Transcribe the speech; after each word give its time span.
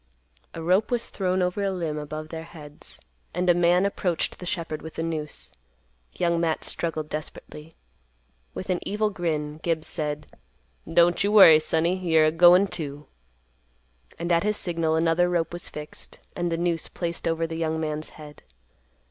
A 0.55 0.63
rope 0.63 0.89
was 0.89 1.11
thrown 1.11 1.43
over 1.43 1.61
a 1.63 1.69
limb 1.71 1.99
above 1.99 2.29
their 2.29 2.41
heads, 2.45 2.99
and 3.35 3.47
a 3.47 3.53
man 3.53 3.85
approached 3.85 4.39
the 4.39 4.47
shepherd 4.47 4.81
with 4.81 4.95
the 4.95 5.03
noose. 5.03 5.53
Young 6.13 6.39
Matt 6.41 6.63
struggled 6.63 7.07
desperately. 7.07 7.73
With 8.55 8.71
an 8.71 8.79
evil 8.81 9.11
grin, 9.11 9.59
Gibbs 9.61 9.85
said, 9.85 10.25
"Don't 10.91 11.23
you 11.23 11.31
worry, 11.31 11.59
sonny; 11.59 11.95
you're 11.99 12.25
a 12.25 12.31
goin', 12.31 12.65
too." 12.65 13.05
And 14.17 14.31
at 14.31 14.41
his 14.41 14.57
signal 14.57 14.95
another 14.95 15.29
rope 15.29 15.53
was 15.53 15.69
fixed, 15.69 16.17
and 16.35 16.51
the 16.51 16.57
noose 16.57 16.87
placed 16.87 17.27
over 17.27 17.45
the 17.45 17.59
young 17.59 17.79
man's 17.79 18.09
head. 18.17 18.41